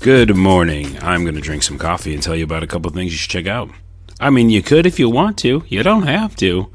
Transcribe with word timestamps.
Good 0.00 0.36
morning. 0.36 0.96
I'm 1.02 1.24
going 1.24 1.34
to 1.34 1.40
drink 1.40 1.64
some 1.64 1.76
coffee 1.76 2.14
and 2.14 2.22
tell 2.22 2.36
you 2.36 2.44
about 2.44 2.62
a 2.62 2.68
couple 2.68 2.88
of 2.88 2.94
things 2.94 3.10
you 3.10 3.18
should 3.18 3.32
check 3.32 3.48
out. 3.48 3.68
I 4.20 4.30
mean, 4.30 4.48
you 4.48 4.62
could 4.62 4.86
if 4.86 5.00
you 5.00 5.10
want 5.10 5.36
to, 5.38 5.64
you 5.66 5.82
don't 5.82 6.06
have 6.06 6.36
to. 6.36 6.70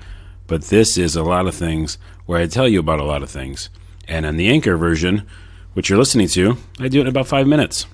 But 0.46 0.64
this 0.66 0.98
is 0.98 1.16
a 1.16 1.24
lot 1.24 1.48
of 1.48 1.56
things 1.56 1.98
where 2.26 2.42
I 2.42 2.48
tell 2.48 2.68
you 2.68 2.82
about 2.82 3.00
a 3.00 3.06
lot 3.06 3.24
of 3.24 3.30
things. 3.32 3.70
And 4.10 4.26
in 4.26 4.36
the 4.36 4.50
Anchor 4.50 4.76
version, 4.76 5.26
which 5.72 5.90
you're 5.90 5.98
listening 5.98 6.28
to, 6.30 6.58
I 6.82 6.90
do 6.90 7.00
it 7.00 7.04
in 7.04 7.08
about 7.08 7.28
five 7.28 7.48
minutes. 7.48 7.86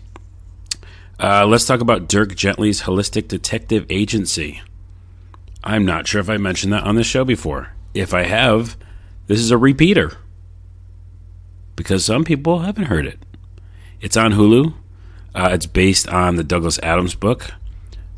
Uh, 1.19 1.45
let's 1.45 1.65
talk 1.65 1.79
about 1.79 2.09
Dirk 2.09 2.35
Gently's 2.35 2.81
Holistic 2.81 3.27
Detective 3.27 3.85
Agency. 3.91 4.63
I'm 5.63 5.85
not 5.85 6.07
sure 6.07 6.21
if 6.21 6.29
I 6.29 6.37
mentioned 6.37 6.73
that 6.73 6.85
on 6.85 6.95
this 6.95 7.05
show 7.05 7.23
before. 7.23 7.73
If 7.93 8.15
I 8.15 8.23
have, 8.23 8.77
this 9.27 9.39
is 9.39 9.51
a 9.51 9.59
repeater 9.59 10.13
because 11.75 12.03
some 12.03 12.23
people 12.23 12.59
haven't 12.59 12.85
heard 12.85 13.05
it. 13.05 13.19
It's 14.01 14.17
on 14.17 14.31
Hulu. 14.31 14.73
Uh, 15.33 15.49
it's 15.51 15.65
based 15.65 16.07
on 16.07 16.35
the 16.35 16.43
Douglas 16.43 16.79
Adams 16.79 17.15
book. 17.15 17.51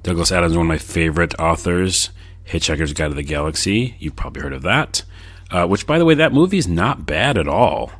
Douglas 0.03 0.31
Adams 0.31 0.53
is 0.53 0.57
one 0.57 0.65
of 0.65 0.69
my 0.69 0.77
favorite 0.77 1.39
authors. 1.39 2.09
Hitchhiker's 2.45 2.93
Guide 2.93 3.09
to 3.09 3.13
the 3.13 3.23
Galaxy. 3.23 3.95
You've 3.99 4.15
probably 4.15 4.41
heard 4.41 4.53
of 4.53 4.63
that. 4.63 5.03
Uh, 5.49 5.67
which, 5.67 5.85
by 5.85 5.99
the 5.99 6.05
way, 6.05 6.13
that 6.15 6.33
movie 6.33 6.57
is 6.57 6.67
not 6.67 7.05
bad 7.05 7.37
at 7.37 7.47
all. 7.47 7.91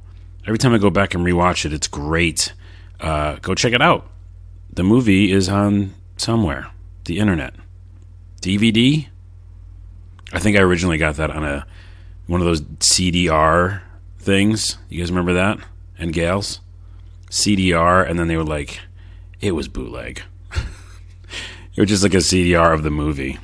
Every 0.46 0.58
time 0.58 0.74
I 0.74 0.78
go 0.78 0.90
back 0.90 1.14
and 1.14 1.26
rewatch 1.26 1.66
it, 1.66 1.74
it's 1.74 1.88
great. 1.88 2.54
Uh, 3.00 3.36
go 3.42 3.54
check 3.54 3.74
it 3.74 3.82
out. 3.82 4.08
The 4.74 4.84
movie 4.84 5.32
is 5.32 5.50
on 5.50 5.94
somewhere, 6.18 6.68
the 7.06 7.20
internet, 7.20 7.54
DVD. 8.42 9.08
I 10.34 10.40
think 10.40 10.58
I 10.58 10.62
originally 10.62 10.98
got 10.98 11.16
that 11.16 11.30
on 11.30 11.44
a 11.44 11.68
one 12.28 12.40
of 12.40 12.48
those 12.48 12.62
CDR 12.62 13.82
things. 14.18 14.78
You 14.88 15.00
guys 15.00 15.12
remember 15.12 15.34
that? 15.34 15.60
And 16.00 16.14
gals, 16.14 16.62
CDR, 17.30 18.10
and 18.10 18.18
then 18.18 18.28
they 18.28 18.38
were 18.38 18.46
like, 18.46 18.80
it 19.42 19.54
was 19.54 19.68
bootleg. 19.68 20.22
it 20.54 21.80
was 21.80 21.90
just 21.90 22.04
like 22.04 22.14
a 22.14 22.18
CDR 22.18 22.74
of 22.74 22.84
the 22.84 22.92
movie. 22.92 23.38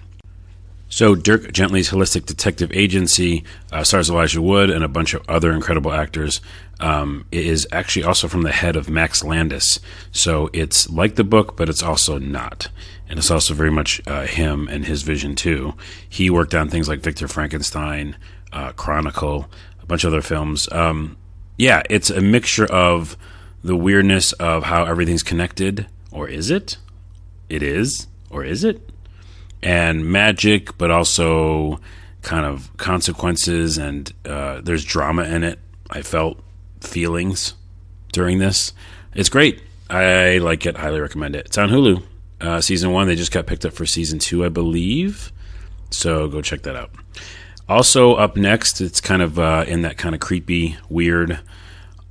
So, 0.90 1.16
Dirk 1.16 1.52
Gently's 1.52 1.90
Holistic 1.90 2.26
Detective 2.26 2.72
Agency 2.74 3.44
uh, 3.74 3.84
stars 3.84 4.10
Elijah 4.10 4.42
Wood 4.42 4.70
and 4.70 4.86
a 4.86 4.88
bunch 4.88 5.14
of 5.14 5.22
other 5.28 5.52
incredible 5.52 5.92
actors. 5.92 6.40
Um, 6.80 7.26
it 7.30 7.46
is 7.46 7.68
actually 7.74 8.06
also 8.06 8.30
from 8.30 8.44
the 8.44 8.54
head 8.54 8.78
of 8.78 8.90
Max 8.90 9.22
Landis. 9.22 9.82
So, 10.14 10.50
it's 10.54 10.90
like 10.90 11.16
the 11.16 11.26
book, 11.26 11.58
but 11.58 11.68
it's 11.68 11.84
also 11.84 12.18
not. 12.18 12.70
And 13.10 13.20
it's 13.20 13.30
also 13.30 13.54
very 13.54 13.72
much 13.72 14.02
uh, 14.08 14.28
him 14.28 14.70
and 14.70 14.86
his 14.86 15.02
vision, 15.02 15.36
too. 15.36 15.74
He 16.08 16.30
worked 16.30 16.56
on 16.56 16.70
things 16.70 16.88
like 16.88 17.02
Victor 17.02 17.28
Frankenstein, 17.28 18.16
uh, 18.54 18.72
Chronicle, 18.72 19.50
a 19.82 19.86
bunch 19.86 20.06
of 20.06 20.14
other 20.14 20.22
films. 20.22 20.72
Um, 20.72 21.18
yeah, 21.58 21.84
it's 21.90 22.10
a 22.10 22.22
mixture 22.22 22.66
of 22.66 23.18
the 23.68 23.76
weirdness 23.76 24.34
of 24.34 24.64
how 24.64 24.86
everything's 24.86 25.24
connected, 25.24 25.88
or 26.12 26.28
is 26.28 26.50
it? 26.50 26.78
It 27.50 27.62
is, 27.62 28.08
or 28.30 28.44
is 28.44 28.64
it? 28.64 28.82
and 29.64 30.06
magic, 30.06 30.78
but 30.78 30.92
also 30.92 31.80
kind 32.22 32.46
of 32.46 32.76
consequences 32.78 33.78
and 33.78 34.12
uh, 34.26 34.62
there's 34.62 34.84
drama 34.84 35.24
in 35.24 35.44
it. 35.44 35.60
I 35.90 36.02
felt 36.02 36.42
feelings 36.82 37.54
during 38.12 38.40
this. 38.40 38.74
It's 39.14 39.30
great. 39.30 39.62
I 39.90 40.40
like 40.40 40.66
it. 40.66 40.78
Highly 40.78 41.00
recommend 41.00 41.36
it. 41.36 41.48
It's 41.48 41.58
on 41.58 41.70
Hulu. 41.70 42.04
Uh, 42.40 42.62
season 42.62 42.92
one. 42.92 43.08
They 43.08 43.16
just 43.16 43.32
got 43.32 43.48
picked 43.48 43.66
up 43.66 43.74
for 43.74 43.86
season 43.86 44.20
two, 44.20 44.46
I 44.46 44.50
believe. 44.50 45.32
So 45.90 46.28
go 46.28 46.42
check 46.42 46.64
that 46.64 46.76
out. 46.76 46.92
Also 47.70 48.16
up 48.16 48.36
next, 48.36 48.82
it's 48.82 49.02
kind 49.02 49.22
of 49.22 49.40
uh, 49.40 49.66
in 49.68 49.82
that 49.82 49.98
kind 49.98 50.14
of 50.14 50.22
creepy, 50.22 50.78
weird, 50.90 51.40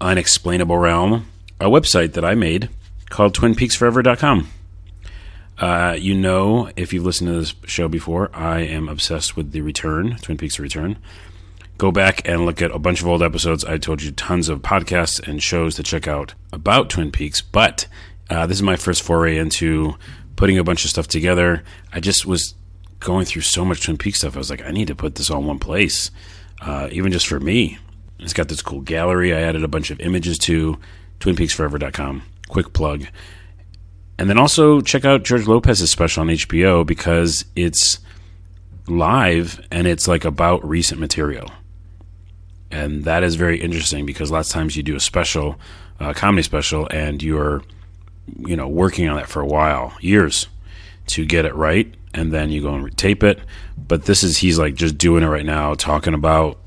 unexplainable 0.01 0.77
realm. 0.77 1.27
A 1.59 1.67
website 1.67 2.12
that 2.12 2.25
I 2.25 2.35
made 2.35 2.69
called 3.08 3.35
TwinPeaksForever.com. 3.35 4.48
Uh, 5.58 5.97
you 5.98 6.14
know, 6.14 6.70
if 6.77 6.92
you've 6.92 7.05
listened 7.05 7.29
to 7.29 7.39
this 7.39 7.55
show 7.64 7.89
before, 7.89 8.30
I 8.35 8.61
am 8.61 8.91
obsessed 8.91 9.36
with 9.36 9.53
The 9.53 9.63
Return, 9.63 10.17
Twin 10.20 10.36
Peaks 10.36 10.58
Return. 10.58 10.98
Go 11.79 11.91
back 11.91 12.29
and 12.29 12.45
look 12.45 12.61
at 12.61 12.70
a 12.70 12.79
bunch 12.79 13.01
of 13.01 13.08
old 13.08 13.23
episodes. 13.23 13.64
I 13.64 13.79
told 13.79 14.03
you 14.03 14.11
tons 14.11 14.51
of 14.51 14.61
podcasts 14.61 15.27
and 15.27 15.42
shows 15.42 15.77
to 15.77 15.83
check 15.83 16.07
out 16.07 16.35
about 16.53 16.91
Twin 16.91 17.11
Peaks, 17.11 17.41
but 17.41 17.86
uh, 18.29 18.47
this 18.47 18.59
is 18.59 18.63
my 18.63 18.77
first 18.77 19.03
foray 19.03 19.39
into 19.39 19.95
putting 20.36 20.59
a 20.59 20.64
bunch 20.64 20.85
of 20.85 20.91
stuff 20.91 21.09
together. 21.09 21.64
I 21.91 22.01
just 22.01 22.27
was 22.27 22.55
going 23.01 23.25
through 23.25 23.42
so 23.42 23.64
much 23.64 23.83
Twin 23.83 23.97
Peaks 23.97 24.19
stuff. 24.19 24.36
I 24.36 24.39
was 24.39 24.51
like, 24.51 24.63
I 24.63 24.73
need 24.73 24.89
to 24.89 24.95
put 24.95 25.14
this 25.14 25.30
all 25.30 25.41
in 25.41 25.47
one 25.47 25.59
place, 25.59 26.11
uh, 26.61 26.89
even 26.92 27.13
just 27.13 27.27
for 27.27 27.41
me. 27.41 27.79
It's 28.19 28.35
got 28.35 28.48
this 28.48 28.63
cool 28.63 28.80
gallery. 28.80 29.35
I 29.35 29.41
added 29.41 29.64
a 29.64 29.69
bunch 29.69 29.91
of 29.91 30.01
images 30.01 30.39
to 30.41 30.79
twinpeaksforever.com. 31.21 32.23
Quick 32.49 32.73
plug. 32.73 33.07
And 34.19 34.31
then 34.31 34.39
also 34.39 34.81
check 34.81 35.05
out 35.05 35.25
George 35.25 35.47
Lopez's 35.47 35.91
special 35.91 36.23
on 36.23 36.29
HBO 36.29 36.87
because 36.87 37.45
it's 37.55 37.99
live 38.89 39.61
and 39.71 39.87
it's 39.87 40.09
like 40.09 40.25
about 40.25 40.67
recent 40.67 41.01
material. 41.01 41.51
And 42.71 43.05
that 43.05 43.23
is 43.23 43.37
very 43.37 43.61
interesting 43.61 44.07
because 44.07 44.31
lots 44.31 44.49
of 44.49 44.55
times 44.55 44.77
you 44.77 44.83
do 44.83 44.97
a 44.97 45.01
special, 45.01 45.59
uh, 46.01 46.13
comedy 46.15 46.43
special, 46.43 46.89
and 46.91 47.23
you're, 47.23 47.63
you 48.39 48.57
know, 48.57 48.69
working 48.69 49.09
on 49.09 49.17
that 49.17 49.29
for 49.29 49.41
a 49.41 49.47
while, 49.47 49.95
years, 50.01 50.48
to 51.09 51.25
get 51.25 51.45
it 51.45 51.55
right, 51.55 51.95
and 52.13 52.33
then 52.33 52.51
you 52.51 52.63
go 52.63 52.75
and 52.75 52.97
tape 52.97 53.23
it. 53.23 53.39
But 53.79 54.05
this 54.05 54.25
is 54.25 54.39
he's 54.39 54.59
like 54.59 54.75
just 54.75 54.98
doing 54.98 55.23
it 55.23 55.29
right 55.29 55.45
now, 55.45 55.75
talking 55.75 56.15
about 56.15 56.59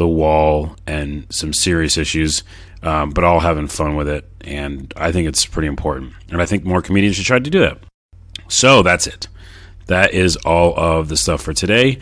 the 0.00 0.08
wall 0.08 0.74
and 0.86 1.26
some 1.28 1.52
serious 1.52 1.98
issues, 1.98 2.42
um, 2.82 3.10
but 3.10 3.22
all 3.22 3.40
having 3.40 3.68
fun 3.68 3.94
with 3.96 4.08
it. 4.08 4.24
And 4.40 4.92
I 4.96 5.12
think 5.12 5.28
it's 5.28 5.44
pretty 5.44 5.68
important. 5.68 6.14
And 6.30 6.40
I 6.40 6.46
think 6.46 6.64
more 6.64 6.80
comedians 6.80 7.16
should 7.16 7.26
try 7.26 7.38
to 7.38 7.50
do 7.50 7.60
that. 7.60 7.78
So 8.48 8.82
that's 8.82 9.06
it. 9.06 9.28
That 9.86 10.14
is 10.14 10.36
all 10.38 10.74
of 10.74 11.08
the 11.08 11.18
stuff 11.18 11.42
for 11.42 11.52
today. 11.52 11.98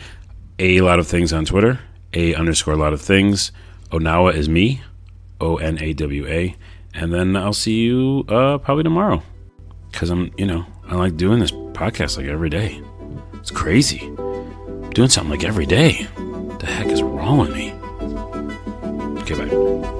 A 0.59 0.79
lot 0.79 0.99
of 0.99 1.07
things 1.07 1.33
on 1.33 1.43
Twitter. 1.43 1.79
A 2.13 2.33
underscore 2.35 2.73
a 2.73 2.77
lot 2.77 2.93
of 2.93 3.01
things. 3.01 3.51
Onawa 3.91 4.33
is 4.33 4.47
me. 4.47 4.81
O 5.41 5.57
N 5.57 5.77
A 5.81 5.93
W 5.93 6.25
A. 6.25 6.55
And 6.93 7.13
then 7.13 7.35
I'll 7.35 7.53
see 7.53 7.81
you 7.81 8.23
uh, 8.29 8.59
probably 8.59 8.83
tomorrow. 8.83 9.21
Because 9.91 10.09
I'm, 10.09 10.31
you 10.37 10.45
know, 10.45 10.65
I 10.87 10.95
like 10.95 11.17
doing 11.17 11.39
this 11.39 11.51
podcast 11.51 12.17
like 12.17 12.27
every 12.27 12.49
day. 12.49 12.81
It's 13.33 13.51
crazy. 13.51 13.99
Doing 14.93 15.09
something 15.09 15.31
like 15.31 15.43
every 15.43 15.65
day. 15.65 16.07
The 16.59 16.65
heck 16.65 16.87
is 16.87 17.03
wrong 17.03 17.37
with 17.37 17.53
me? 17.53 17.73
Okay, 19.39 19.55
bye. 19.55 19.98